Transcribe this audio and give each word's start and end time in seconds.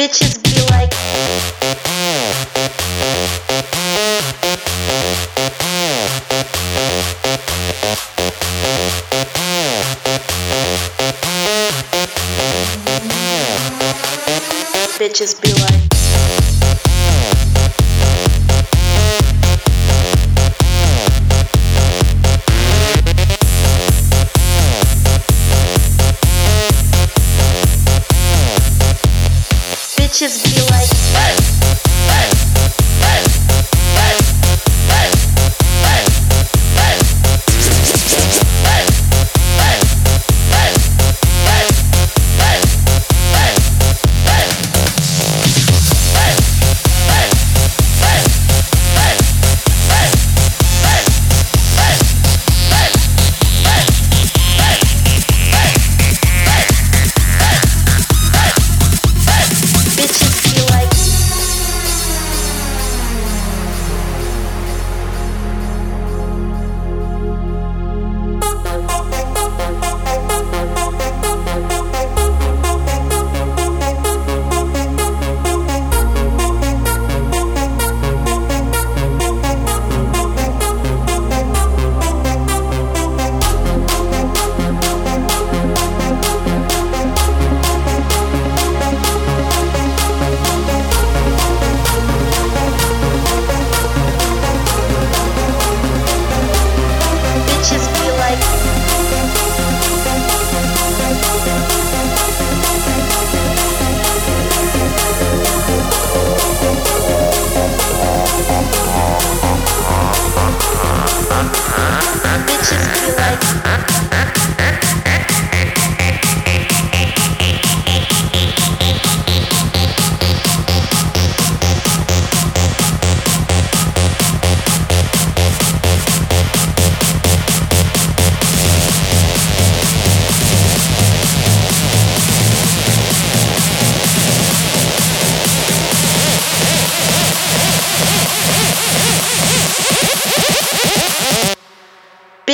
Bitches 0.00 0.39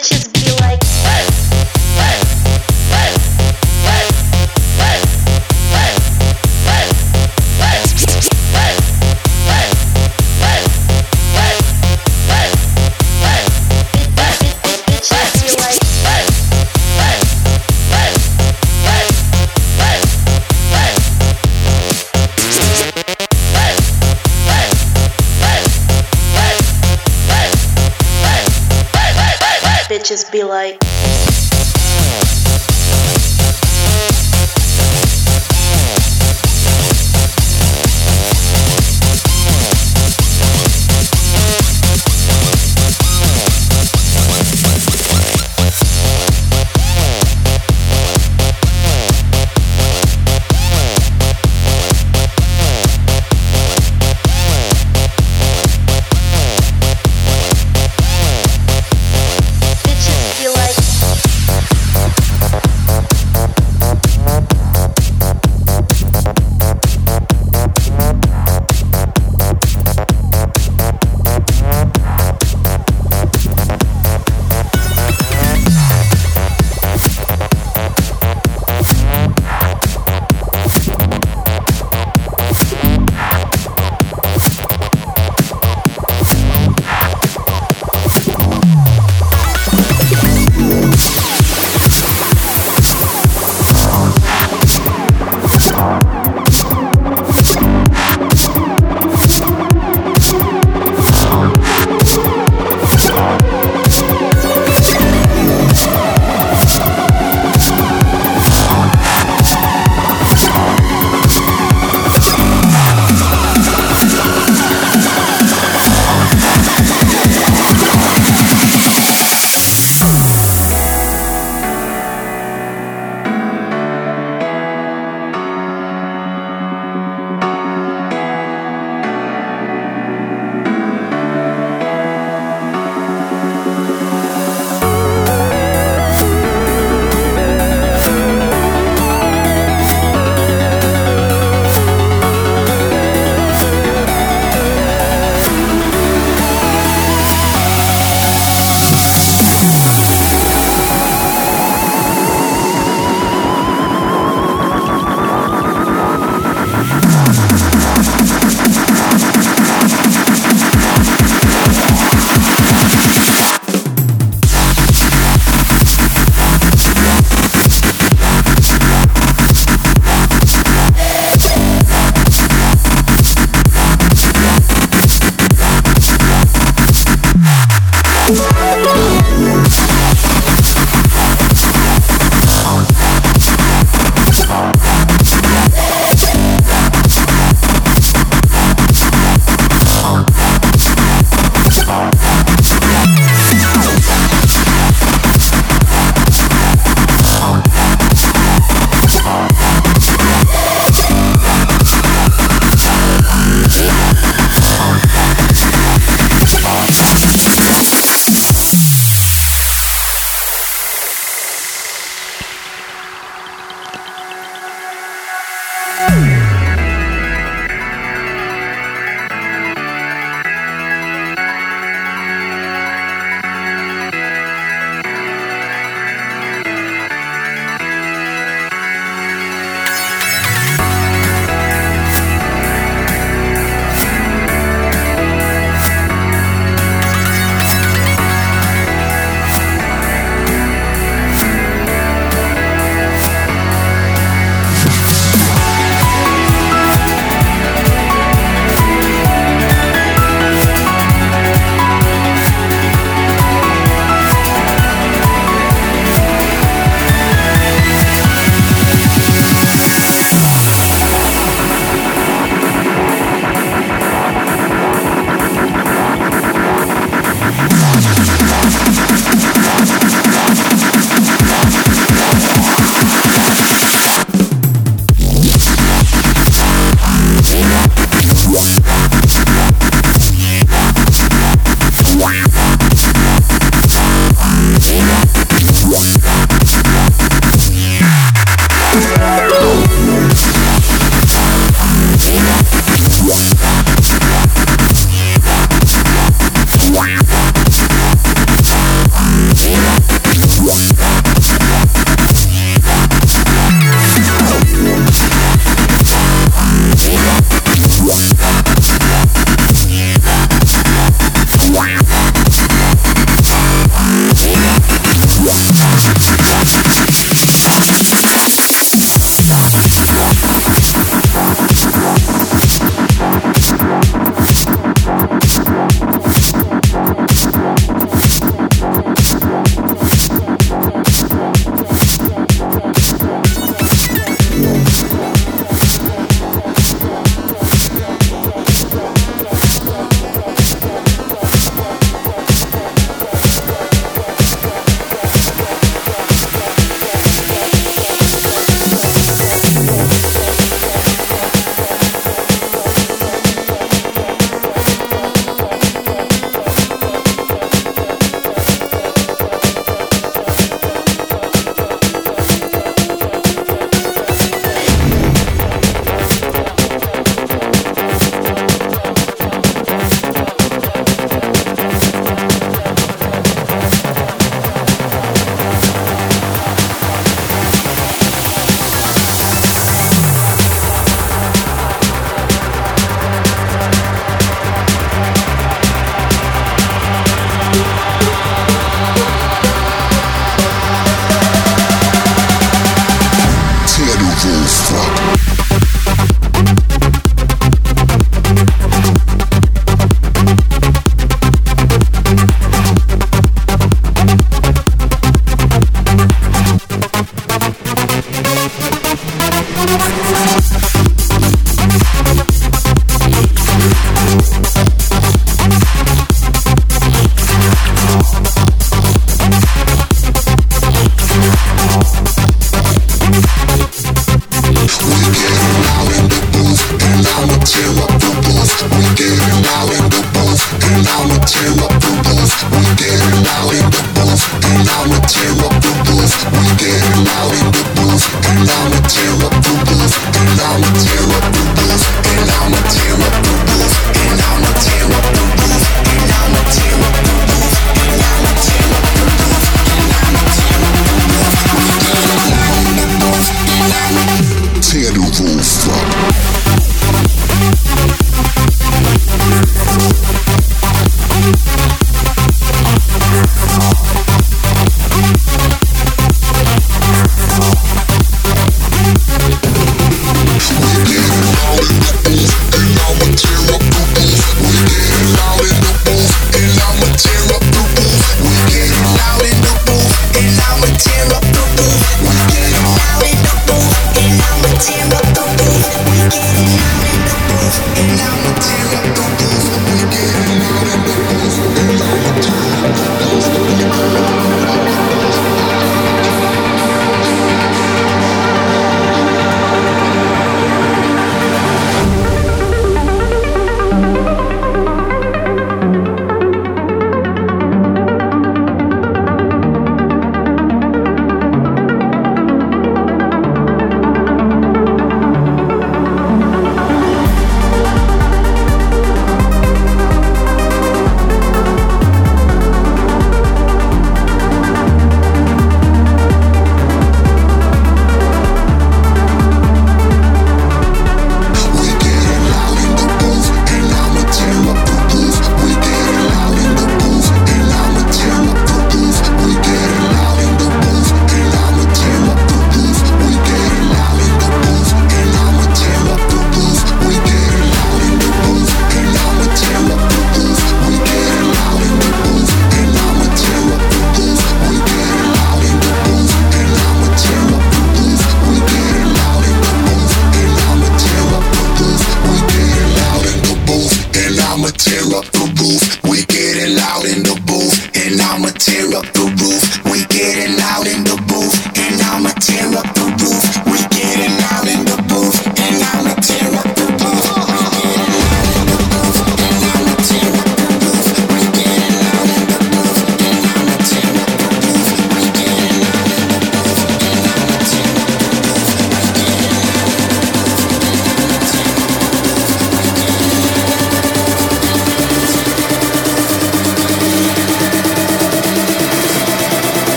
Bitches 0.00 0.29